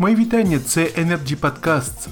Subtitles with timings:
[0.00, 2.08] Мої вітання, це Energy Podcasts.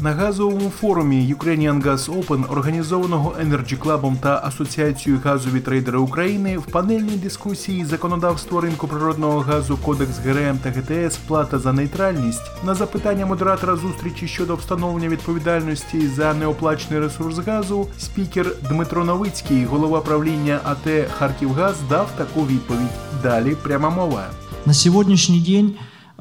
[0.00, 6.66] На газовому форумі Ukrainian Gas Open, організованого Energy Club та Асоціацією газові трейдери України, в
[6.66, 13.26] панельній дискусії законодавство ринку природного газу, Кодекс ГРМ та ГТС, плата за нейтральність на запитання
[13.26, 21.10] модератора зустрічі щодо встановлення відповідальності за неоплачений ресурс газу, спікер Дмитро Новицький, голова правління АТ
[21.18, 22.96] Харківгаз, дав таку відповідь.
[23.22, 24.26] Далі пряма мова.
[24.66, 25.74] На сегодняшний день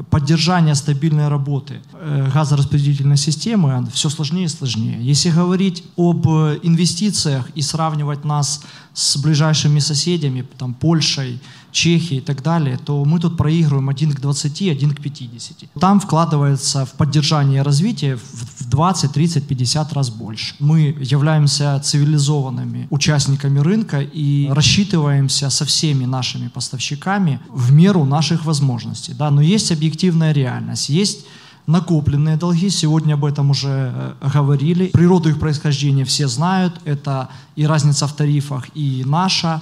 [0.09, 4.98] поддержание стабильной работы э, газораспределительной системы все сложнее и сложнее.
[5.02, 8.63] Если говорить об э, инвестициях и сравнивать нас
[8.94, 11.39] с ближайшими соседями, там, Польшей,
[11.72, 15.70] Чехией и так далее, то мы тут проигрываем 1 к 20, 1 к 50.
[15.80, 20.55] Там вкладывается в поддержание развития в 20, 30, 50 раз больше.
[20.59, 29.13] Мы являемся цивилизованными участниками рынка и рассчитываемся со всеми нашими поставщиками в меру наших возможностей.
[29.13, 29.31] Да?
[29.31, 31.25] Но есть объективная реальность, есть
[31.67, 34.88] накопленные долги, сегодня об этом уже э, говорили.
[34.88, 39.61] Природу их происхождения все знают, это и разница в тарифах, и наша,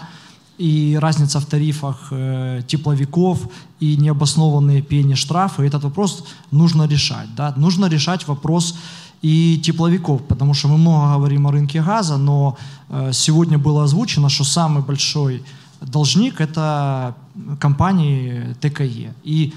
[0.58, 3.48] и разница в тарифах э, тепловиков,
[3.80, 5.64] и необоснованные пени штрафы.
[5.64, 7.28] Этот вопрос нужно решать.
[7.36, 7.54] Да?
[7.58, 8.76] Нужно решать вопрос
[9.22, 12.58] и тепловиков, потому что мы много говорим о рынке газа, но
[12.90, 15.44] э, сегодня было озвучено, что самый большой
[15.82, 17.16] должник– это
[17.60, 19.14] компании ТКЕ.
[19.24, 19.54] И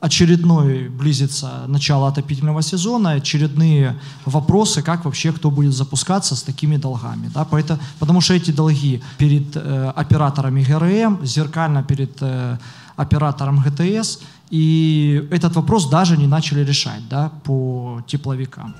[0.00, 7.30] очередной близится начало отопительного сезона, очередные вопросы, как вообще кто будет запускаться с такими долгами.
[7.34, 7.44] Да?
[7.44, 12.56] Поэтому, потому что эти долги перед э, операторами ГРМ, зеркально перед э,
[12.96, 14.18] оператором ГТС,
[14.50, 18.74] и этот вопрос даже не начали решать да, по тепловикам.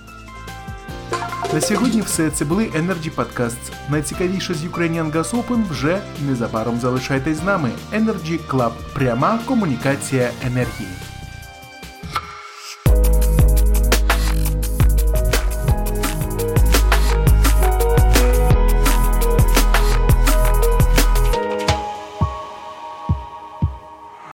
[1.54, 2.30] На сьогодні все.
[2.30, 3.72] Це були Energy Podcasts.
[3.90, 7.70] Найцікавіше з Ukrainian Gas Open вже незабаром залишайтесь з нами.
[7.94, 8.72] Energy Club.
[8.94, 10.90] Пряма комунікація енергії.